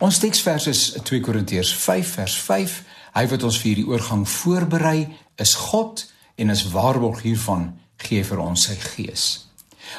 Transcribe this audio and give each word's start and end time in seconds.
Ons 0.00 0.16
teksvers 0.16 0.64
is 0.70 0.80
2 1.04 1.20
Korintiërs 1.20 1.74
5 1.76 2.14
vers 2.16 2.34
5. 2.40 2.76
Hy 3.12 3.24
wat 3.28 3.42
ons 3.44 3.58
vir 3.60 3.68
hierdie 3.68 3.90
oorgang 3.90 4.22
voorberei 4.24 5.02
is 5.44 5.52
God 5.68 6.06
en 6.40 6.52
is 6.54 6.62
waarborg 6.72 7.20
hiervan 7.26 7.66
gee 8.00 8.24
vir 8.24 8.40
ons 8.40 8.64
sy 8.70 8.78
gees. 8.80 9.26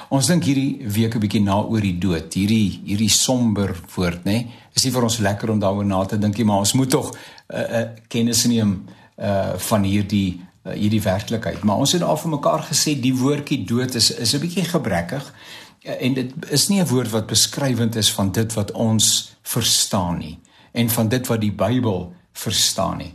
Ons 0.09 0.31
dink 0.31 0.47
hierdie 0.49 0.87
week 0.89 1.13
'n 1.15 1.21
bietjie 1.21 1.43
na 1.43 1.59
oor 1.61 1.85
die 1.85 1.99
dood. 2.01 2.33
Hierdie 2.33 2.81
hierdie 2.81 3.11
somber 3.13 3.75
woord, 3.95 4.25
nê? 4.25 4.47
Is 4.73 4.85
nie 4.85 4.91
vir 4.91 5.03
ons 5.03 5.19
lekker 5.19 5.51
om 5.51 5.59
daaroor 5.59 5.85
na 5.85 6.03
te 6.05 6.17
dink 6.17 6.37
nie, 6.37 6.45
maar 6.45 6.65
ons 6.65 6.73
moet 6.73 6.89
tog 6.89 7.11
'n 7.11 7.15
uh, 7.15 7.59
eh, 7.59 7.69
uh, 7.69 7.81
eh, 7.81 7.87
kennis 8.07 8.45
neem 8.45 8.85
uh 9.19 9.53
van 9.57 9.83
hierdie 9.83 10.41
uh, 10.65 10.73
hierdie 10.73 11.01
werklikheid. 11.01 11.63
Maar 11.63 11.77
ons 11.77 11.91
het 11.91 12.01
al 12.01 12.17
vir 12.17 12.31
mekaar 12.31 12.63
gesê 12.71 12.99
die 12.99 13.13
woordjie 13.13 13.65
dood 13.65 13.95
is 13.95 14.09
is 14.11 14.33
'n 14.33 14.39
bietjie 14.39 14.65
gebrekkig 14.65 15.33
en 15.81 16.13
dit 16.13 16.33
is 16.49 16.67
nie 16.67 16.81
'n 16.81 16.87
woord 16.87 17.09
wat 17.09 17.25
beskrywend 17.25 17.95
is 17.95 18.11
van 18.13 18.31
dit 18.31 18.53
wat 18.53 18.71
ons 18.71 19.35
verstaan 19.41 20.17
nie 20.17 20.39
en 20.71 20.89
van 20.89 21.07
dit 21.07 21.27
wat 21.27 21.41
die 21.41 21.51
Bybel 21.51 22.13
verstaan 22.33 22.97
nie. 22.97 23.13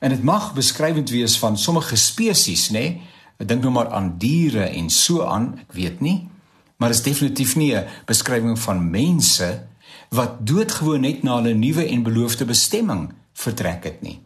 En 0.00 0.10
dit 0.10 0.22
mag 0.22 0.54
beskrywend 0.54 1.10
wees 1.10 1.38
van 1.38 1.58
sommige 1.58 1.96
spesies, 1.96 2.70
nê? 2.70 3.00
Ek 3.38 3.48
dink 3.48 3.62
nou 3.62 3.72
maar 3.72 3.88
aan 3.88 4.14
diere 4.18 4.64
en 4.64 4.90
so 4.90 5.24
aan, 5.24 5.58
ek 5.58 5.72
weet 5.72 6.00
nie, 6.00 6.28
maar 6.76 6.90
is 6.90 7.02
definitief 7.02 7.56
nie 7.56 7.74
'n 7.76 7.86
beskrywing 8.06 8.58
van 8.58 8.90
mense 8.90 9.66
wat 10.08 10.46
doodgewoon 10.46 11.00
net 11.00 11.22
na 11.22 11.36
hulle 11.36 11.54
nuwe 11.54 11.86
en 11.86 12.02
beloofde 12.02 12.44
bestemming 12.44 13.12
vertrek 13.32 13.84
het 13.84 14.02
nie. 14.02 14.20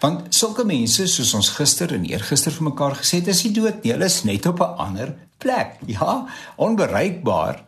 Want 0.00 0.34
sulke 0.34 0.64
mense 0.64 1.06
soos 1.06 1.34
ons 1.34 1.48
gister 1.48 1.92
en 1.94 2.04
eergister 2.04 2.52
vir 2.52 2.64
mekaar 2.64 2.96
gesê 2.96 3.20
het, 3.20 3.28
is 3.28 3.44
nie 3.44 3.52
dood 3.52 3.82
nie, 3.82 3.92
hulle 3.92 4.04
is 4.04 4.24
net 4.24 4.46
op 4.46 4.60
'n 4.60 4.76
ander 4.76 5.16
plek. 5.40 5.78
Ja, 5.88 6.26
onbereikbaar, 6.56 7.64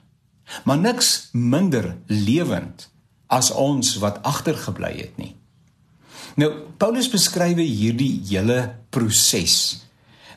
maar 0.65 0.79
niks 0.79 1.29
minder 1.33 1.97
lewend 2.07 2.89
as 3.33 3.51
ons 3.51 3.97
wat 4.03 4.21
agtergebly 4.29 4.93
het 5.01 5.17
nie. 5.17 5.33
Nou 6.37 6.51
Paulus 6.81 7.11
beskryf 7.13 7.61
hierdie 7.61 8.21
hele 8.29 8.59
proses. 8.93 9.57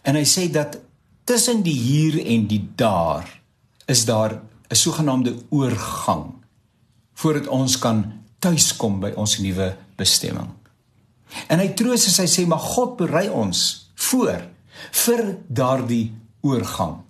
En 0.03 0.17
hy 0.19 0.25
sê 0.27 0.47
dat 0.51 0.79
tussen 1.25 1.63
die 1.65 1.75
hier 1.75 2.19
en 2.25 2.47
die 2.47 2.61
daar 2.77 3.27
is 3.87 4.05
daar 4.05 4.41
'n 4.69 4.75
sogenaamde 4.75 5.35
oorgang 5.49 6.33
voordat 7.13 7.47
ons 7.47 7.77
kan 7.79 8.23
tuiskom 8.39 8.99
by 8.99 9.11
ons 9.15 9.37
nuwe 9.37 9.77
bestemming. 9.95 10.49
En 11.47 11.59
hy 11.59 11.73
troos 11.73 12.07
as 12.07 12.17
hy 12.17 12.27
sê 12.27 12.47
maar 12.47 12.59
God 12.59 12.97
berei 12.97 13.29
ons 13.29 13.89
voor 13.95 14.41
vir 14.91 15.37
daardie 15.47 16.13
oorgang. 16.41 17.04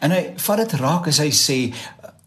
En 0.00 0.10
hy 0.10 0.22
vat 0.36 0.56
dit 0.56 0.72
raak 0.80 1.08
as 1.08 1.18
hy 1.18 1.30
sê 1.30 1.58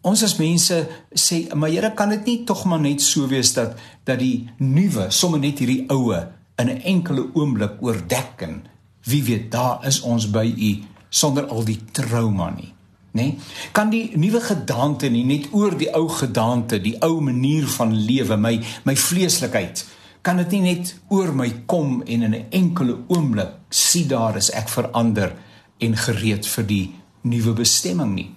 ons 0.02 0.22
as 0.22 0.36
mense 0.38 0.76
sê 1.14 1.46
maar 1.54 1.70
Here 1.70 1.92
kan 1.94 2.10
dit 2.10 2.26
nie 2.26 2.44
tog 2.44 2.64
maar 2.66 2.80
net 2.82 3.02
so 3.02 3.28
wees 3.30 3.54
dat 3.54 3.78
dat 4.04 4.18
die 4.18 4.48
nuwe 4.58 5.10
sommer 5.10 5.40
net 5.42 5.62
hierdie 5.62 5.86
oue 5.90 6.26
in 6.58 6.68
'n 6.68 6.82
enkele 6.82 7.30
oomblik 7.34 7.80
oordek 7.80 8.42
en 8.42 8.62
wie 9.04 9.22
weet 9.22 9.50
daar 9.50 9.86
is 9.86 10.00
ons 10.00 10.30
by 10.30 10.46
u 10.46 10.82
sonder 11.08 11.46
al 11.46 11.64
die 11.64 11.78
trauma 11.92 12.50
nie 12.50 12.72
nê 13.12 13.22
nee? 13.22 13.38
kan 13.72 13.90
die 13.90 14.10
nuwe 14.16 14.40
gedaante 14.40 15.08
nie 15.08 15.24
net 15.24 15.48
oor 15.52 15.76
die 15.78 15.90
ou 15.94 16.08
gedaante 16.08 16.80
die 16.80 16.96
ou 17.00 17.20
manier 17.20 17.66
van 17.66 17.94
lewe 17.94 18.36
my 18.36 18.54
my 18.84 18.96
vleeslikheid 18.96 19.84
kan 20.22 20.36
dit 20.36 20.50
nie 20.50 20.62
net 20.74 20.94
oor 21.08 21.34
my 21.34 21.50
kom 21.66 22.02
en 22.06 22.22
in 22.22 22.34
'n 22.34 22.46
enkele 22.50 22.98
oomblik 23.08 23.52
sien 23.68 24.08
daar 24.08 24.36
is 24.36 24.50
ek 24.50 24.68
verander 24.68 25.36
en 25.78 25.96
gereed 25.96 26.46
vir 26.46 26.66
die 26.66 26.94
nuwe 27.22 27.52
bestemming 27.52 28.14
nie. 28.14 28.30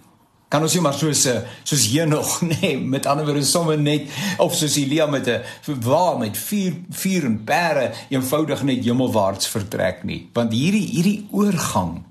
Kan 0.47 0.63
ons 0.63 0.75
nie 0.77 0.81
maar 0.85 0.93
soos 0.93 1.25
soos 1.65 1.85
hier 1.89 2.07
nog 2.07 2.37
nê 2.45 2.59
nee, 2.61 2.77
met 2.77 3.05
ander 3.09 3.25
woorde 3.25 3.43
sommer 3.43 3.79
net 3.81 4.07
of 4.39 4.55
soos 4.55 4.77
Elia 4.77 5.07
met 5.09 5.27
'n 5.27 5.41
waar 5.81 6.17
met 6.17 6.37
vier 6.37 6.73
vier 6.89 7.25
en 7.25 7.43
pere 7.43 7.91
eenvoudig 8.09 8.63
net 8.63 8.85
hemelwaarts 8.85 9.47
vertrek 9.47 10.03
nie. 10.03 10.29
Want 10.33 10.53
hierdie 10.53 10.87
hierdie 10.87 11.27
oorgang 11.31 12.03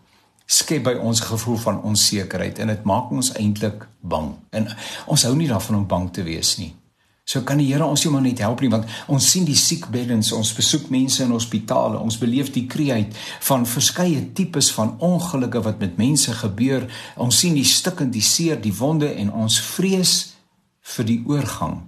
skep 0.46 0.82
by 0.84 0.94
ons 1.00 1.20
gevoel 1.20 1.56
van 1.56 1.82
onsekerheid 1.82 2.58
en 2.58 2.68
dit 2.68 2.84
maak 2.84 3.10
ons 3.10 3.32
eintlik 3.32 3.88
bang. 4.00 4.34
En 4.50 4.68
ons 5.06 5.22
hou 5.22 5.34
nie 5.36 5.48
daarvan 5.48 5.76
om 5.76 5.86
bang 5.86 6.12
te 6.12 6.22
wees 6.22 6.56
nie 6.58 6.74
So 7.34 7.42
kan 7.42 7.58
die 7.58 7.66
Here 7.66 7.82
ons 7.82 8.04
nie 8.04 8.12
maar 8.14 8.22
net 8.22 8.38
help 8.44 8.60
nie 8.62 8.70
want 8.70 8.86
ons 9.10 9.26
sien 9.26 9.46
die 9.46 9.58
siek 9.58 9.88
beddens, 9.90 10.30
ons 10.36 10.52
besoek 10.54 10.86
mense 10.94 11.24
in 11.24 11.32
hospitale, 11.34 11.98
ons 11.98 12.18
beleef 12.20 12.52
die 12.54 12.68
kreet 12.70 13.16
van 13.48 13.66
verskeie 13.66 14.20
tipes 14.38 14.68
van 14.76 14.92
ongelukke 15.02 15.64
wat 15.64 15.82
met 15.82 15.98
mense 15.98 16.30
gebeur. 16.38 16.86
Ons 17.18 17.40
sien 17.42 17.56
die 17.58 17.66
stik 17.66 18.04
en 18.04 18.12
die 18.14 18.22
seer, 18.22 18.60
die 18.62 18.74
wonde 18.78 19.10
en 19.10 19.32
ons 19.34 19.56
vrees 19.74 20.12
vir 20.94 21.08
die 21.08 21.18
oorgang. 21.26 21.80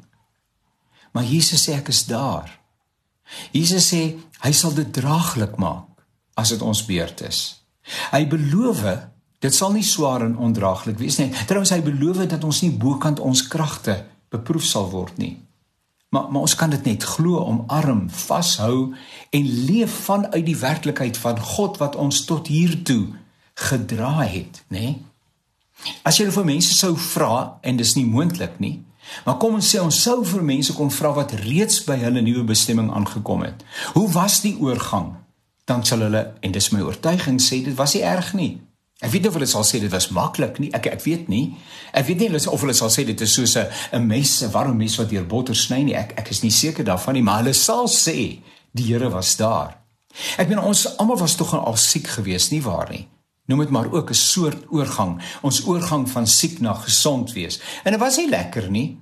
Maar 1.15 1.31
Jesus 1.31 1.69
sê 1.69 1.77
ek 1.79 1.93
is 1.95 2.03
daar. 2.11 2.51
Jesus 3.55 3.87
sê 3.93 4.03
hy 4.43 4.53
sal 4.55 4.75
dit 4.75 4.91
draaglik 4.99 5.55
maak 5.63 6.03
as 6.35 6.51
dit 6.57 6.63
ons 6.67 6.83
beurt 6.91 7.23
is. 7.29 7.45
Hy 8.11 8.25
beloof 8.27 8.83
dit 9.47 9.55
sal 9.55 9.71
nie 9.79 9.87
swaar 9.87 10.27
en 10.27 10.35
ondraaglik 10.43 10.99
wees 10.99 11.21
nie. 11.23 11.31
Trouwens 11.47 11.71
hy 11.71 11.81
beloof 11.87 12.25
dat 12.27 12.43
ons 12.43 12.65
nie 12.67 12.75
bokant 12.75 13.23
ons 13.23 13.47
kragte 13.47 14.01
beproef 14.37 14.65
sal 14.69 14.91
word 14.93 15.19
nie. 15.19 15.35
Maar 16.15 16.31
maar 16.31 16.47
ons 16.47 16.55
kan 16.55 16.71
dit 16.71 16.85
net 16.85 17.05
glo, 17.05 17.43
omarm, 17.43 18.07
vashou 18.11 18.95
en 19.31 19.53
leef 19.67 19.93
vanuit 20.07 20.45
die 20.47 20.57
werklikheid 20.57 21.17
van 21.17 21.41
God 21.41 21.77
wat 21.83 21.97
ons 21.97 22.25
tot 22.25 22.47
hier 22.47 22.83
toe 22.83 23.09
gedra 23.57 24.23
het, 24.23 24.63
nê? 24.69 24.81
Nee? 24.81 24.97
As 26.09 26.19
jy 26.19 26.31
vir 26.33 26.47
mense 26.49 26.77
sou 26.77 26.95
vra 26.97 27.59
en 27.67 27.77
dis 27.77 27.95
nie 27.99 28.07
moontlik 28.09 28.59
nie, 28.63 28.79
maar 29.27 29.37
kom 29.43 29.59
ons 29.59 29.69
sê 29.71 29.81
ons 29.83 29.99
sou 30.03 30.23
vir 30.27 30.45
mense 30.47 30.75
kon 30.77 30.91
vra 30.91 31.13
wat 31.17 31.35
reeds 31.45 31.83
by 31.87 31.99
hulle 32.01 32.23
nuwe 32.25 32.47
bestemming 32.49 32.89
aangekom 32.91 33.45
het. 33.47 33.63
Hoe 33.95 34.09
was 34.13 34.41
die 34.45 34.57
oorgang? 34.61 35.13
Dan 35.67 35.85
sal 35.85 36.07
hulle 36.07 36.23
en 36.41 36.55
dis 36.55 36.71
my 36.73 36.83
oortuiging 36.87 37.39
sê 37.43 37.61
dit 37.67 37.77
was 37.79 37.95
nie 37.95 38.05
erg 38.07 38.33
nie. 38.39 38.53
Ek 39.05 39.11
weet 39.13 39.27
nie 39.27 39.29
of 39.29 39.35
hulle 39.37 39.49
sal 39.49 39.65
sê 39.69 39.77
dit 39.83 39.93
was 39.93 40.09
maklik 40.09 40.57
nie. 40.63 40.71
Ek 40.73 40.87
ek 40.89 41.03
weet 41.05 41.27
nie. 41.29 41.51
Ek 41.93 42.07
weet 42.09 42.23
nie 42.23 42.31
of 42.33 42.63
hulle 42.65 42.75
sal 42.77 42.89
sê 42.89 43.05
dit 43.05 43.21
is 43.21 43.35
soos 43.35 43.57
'n 43.57 44.07
mes, 44.07 44.43
'n 44.43 44.51
warm 44.51 44.77
mes 44.77 44.97
wat 44.97 45.11
deur 45.11 45.27
botter 45.27 45.55
sny 45.55 45.83
nie. 45.83 45.95
Ek 45.95 46.15
ek 46.17 46.31
is 46.31 46.43
nie 46.43 46.51
seker 46.51 46.85
daarvan 46.85 47.15
nie, 47.15 47.23
maar 47.23 47.43
hulle 47.43 47.53
sal 47.53 47.89
sê 47.89 48.41
die 48.73 48.87
Here 48.87 49.11
was 49.11 49.37
daar. 49.37 49.77
Ek 50.39 50.49
meen 50.49 50.59
ons 50.59 50.97
almal 50.97 51.19
was 51.19 51.37
tog 51.37 51.53
al 51.53 51.77
siek 51.77 52.07
geweest, 52.07 52.51
nie 52.51 52.63
waar 52.63 52.91
nie? 52.91 53.09
Noem 53.47 53.59
dit 53.59 53.71
maar 53.71 53.93
ook 53.93 54.11
'n 54.11 54.15
soort 54.15 54.65
oorgang, 54.71 55.23
ons 55.43 55.67
oorgang 55.67 56.09
van 56.09 56.27
siek 56.27 56.61
na 56.61 56.73
gesond 56.73 57.33
wees. 57.33 57.61
En 57.85 57.93
dit 57.93 58.01
was 58.01 58.17
nie 58.17 58.29
lekker 58.29 58.71
nie. 58.71 58.99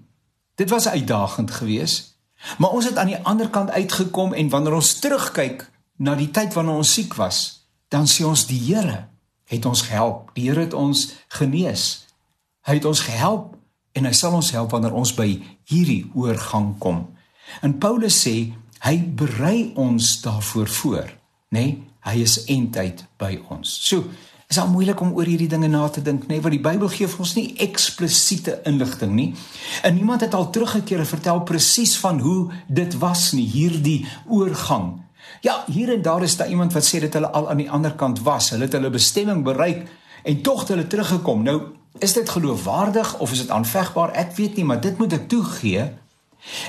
Dit 0.56 0.71
was 0.71 0.88
uitdagend 0.88 1.50
geweest. 1.50 2.19
Maar 2.59 2.71
ons 2.71 2.84
het 2.84 2.97
aan 2.97 3.06
die 3.06 3.22
ander 3.22 3.49
kant 3.49 3.71
uitgekom 3.71 4.34
en 4.34 4.49
wanneer 4.49 4.75
ons 4.75 4.99
terugkyk 4.99 5.71
na 5.97 6.15
die 6.15 6.31
tyd 6.31 6.53
wanneer 6.55 6.75
ons 6.75 6.93
siek 6.93 7.15
was, 7.15 7.69
dan 7.88 8.06
sien 8.06 8.26
ons 8.26 8.47
die 8.47 8.59
Here 8.59 9.14
het 9.50 9.66
ons 9.66 9.82
gehelp. 9.88 10.31
Die 10.37 10.49
Here 10.49 10.65
het 10.65 10.75
ons 10.75 11.12
genees. 11.28 12.06
Hy 12.65 12.78
het 12.78 12.88
ons 12.88 13.05
gehelp 13.05 13.56
en 13.94 14.09
hy 14.09 14.12
sal 14.16 14.34
ons 14.34 14.50
help 14.56 14.72
wanneer 14.75 14.94
ons 14.97 15.15
by 15.15 15.28
hierdie 15.71 16.05
oorgang 16.15 16.75
kom. 16.78 17.05
En 17.62 17.77
Paulus 17.78 18.16
sê 18.25 18.55
hy 18.84 18.97
berei 19.16 19.72
ons 19.81 20.21
daarvoor 20.25 20.69
voor, 20.69 21.10
nê? 21.55 21.60
Nee, 21.60 21.82
hy 22.05 22.21
is 22.21 22.43
eintyd 22.53 23.05
by 23.21 23.38
ons. 23.53 23.71
So, 23.87 24.10
is 24.50 24.59
al 24.60 24.69
moeilik 24.69 25.00
om 25.00 25.15
oor 25.16 25.28
hierdie 25.28 25.49
dinge 25.49 25.71
na 25.72 25.87
te 25.88 26.03
dink, 26.05 26.26
nê, 26.28 26.37
nee, 26.37 26.43
want 26.44 26.53
die 26.53 26.62
Bybel 26.62 26.91
gee 26.93 27.09
vir 27.09 27.22
ons 27.25 27.32
nie 27.38 27.47
eksplisiete 27.65 28.59
inligting 28.69 29.15
nie. 29.16 29.31
En 29.87 29.97
niemand 29.97 30.25
het 30.26 30.37
al 30.37 30.50
teruggekeer 30.53 31.00
en 31.00 31.09
vertel 31.09 31.41
presies 31.49 31.97
van 32.03 32.21
hoe 32.21 32.53
dit 32.69 32.99
was 33.00 33.31
nie, 33.37 33.47
hierdie 33.49 34.03
oorgang 34.28 35.04
Ja, 35.41 35.65
hier 35.67 35.93
en 35.93 36.03
daar 36.03 36.23
is 36.23 36.37
daar 36.37 36.49
iemand 36.49 36.73
wat 36.73 36.87
sê 36.87 37.01
dat 37.01 37.12
hulle 37.12 37.31
al 37.31 37.51
aan 37.51 37.61
die 37.61 37.71
ander 37.71 37.93
kant 37.93 38.23
was. 38.25 38.51
Hulle 38.51 38.65
het 38.65 38.73
hulle 38.73 38.91
bestemming 38.91 39.45
bereik 39.45 39.89
en 40.23 40.43
tog 40.43 40.61
het 40.61 40.69
hulle 40.69 40.87
teruggekom. 40.87 41.43
Nou, 41.43 41.61
is 41.99 42.12
dit 42.12 42.29
geloofwaardig 42.29 43.19
of 43.19 43.33
is 43.33 43.45
dit 43.45 43.51
aanvegbaar? 43.51 44.11
Ek 44.11 44.33
weet 44.37 44.57
nie, 44.57 44.65
maar 44.65 44.81
dit 44.81 44.99
moet 44.99 45.12
ek 45.12 45.29
toegee. 45.29 45.91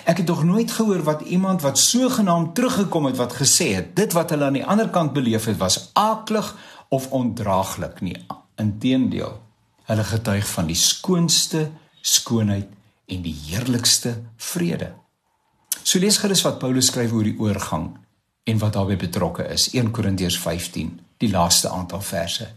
Ek 0.04 0.18
het 0.18 0.28
nog 0.28 0.44
nooit 0.44 0.72
gehoor 0.72 1.04
wat 1.04 1.22
iemand 1.22 1.62
wat 1.62 1.80
sogenaamd 1.80 2.56
teruggekom 2.56 3.06
het 3.06 3.18
wat 3.18 3.34
gesê 3.34 3.74
het 3.76 3.96
dit 3.96 4.14
wat 4.14 4.30
hulle 4.30 4.46
aan 4.46 4.60
die 4.60 4.66
ander 4.66 4.90
kant 4.90 5.14
beleef 5.14 5.46
het 5.46 5.58
was 5.58 5.90
aaklig 5.94 6.56
of 6.90 7.10
ondraaglik 7.12 8.00
nie. 8.02 8.16
Inteendeel, 8.56 9.40
hulle 9.84 10.04
getuig 10.04 10.48
van 10.48 10.72
die 10.72 10.80
skoonste 10.80 11.70
skoonheid 12.02 12.72
en 13.08 13.22
die 13.22 13.36
heerlikste 13.48 14.16
vrede. 14.38 14.94
So 15.84 16.00
lees 16.00 16.18
gerus 16.18 16.44
wat 16.46 16.60
Paulus 16.60 16.88
skryf 16.92 17.12
oor 17.14 17.28
die 17.28 17.40
oorgang 17.40 17.92
en 18.46 18.62
wat 18.62 18.78
daarbey 18.78 18.98
betrokke 19.02 19.48
is. 19.50 19.70
1 19.74 19.92
Korintiërs 19.92 20.38
15 20.40 21.00
die 21.18 21.32
laaste 21.32 21.70
aantal 21.70 22.02
verse. 22.02 22.48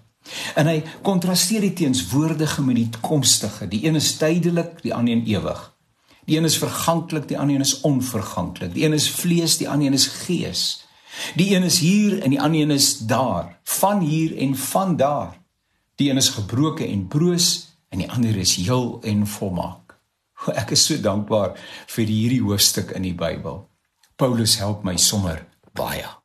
En 0.54 0.68
hy 0.68 0.82
kontrasteer 1.02 1.64
die 1.64 1.72
teenswoordige 1.72 2.62
met 2.62 2.76
die 2.76 2.88
toekomstige. 2.92 3.68
Die 3.68 3.86
een 3.86 3.96
is 3.96 4.16
tydelik 4.20 4.82
die 4.84 4.94
ander 4.94 5.14
een 5.16 5.26
ewig 5.26 5.66
die 6.28 6.36
een 6.36 6.44
is 6.44 6.58
verganklik 6.60 7.28
die 7.28 7.38
ander 7.38 7.56
een 7.56 7.64
is 7.64 7.80
onverganklik 7.80 8.74
die 8.74 8.84
een 8.84 8.92
is 8.92 9.08
vlees 9.10 9.56
die 9.56 9.68
ander 9.68 9.86
een 9.86 9.96
is 9.96 10.06
gees. 10.06 10.84
Die 11.34 11.54
een 11.56 11.64
is 11.64 11.78
hier 11.78 12.20
en 12.22 12.30
die 12.30 12.40
ander 12.40 12.60
een 12.60 12.70
is 12.70 12.98
daar. 12.98 13.58
Van 13.64 14.00
hier 14.00 14.36
en 14.36 14.56
van 14.56 14.96
daar. 14.96 15.38
Die 15.94 16.10
een 16.10 16.16
is 16.16 16.28
gebroke 16.28 16.86
en 16.86 17.06
broos 17.08 17.68
en 17.88 17.98
die 17.98 18.10
ander 18.10 18.36
is 18.36 18.54
heel 18.56 19.00
en 19.02 19.26
volmaak. 19.26 19.96
Ek 20.52 20.70
is 20.76 20.84
so 20.84 21.00
dankbaar 21.00 21.56
vir 21.96 22.12
hierdie 22.12 22.42
hoofstuk 22.44 22.92
in 22.94 23.08
die 23.08 23.16
Bybel. 23.16 23.64
Paulus 24.16 24.58
help 24.60 24.84
my 24.84 24.96
sommer 24.96 25.46
buyer. 25.78 26.17